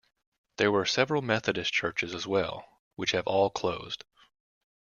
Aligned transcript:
There 0.57 0.71
were 0.71 0.87
several 0.87 1.21
Methodist 1.21 1.71
churches 1.71 2.15
as 2.15 2.25
well, 2.25 2.65
which 2.95 3.11
have 3.11 3.27
all 3.27 3.51
closed. 3.51 4.03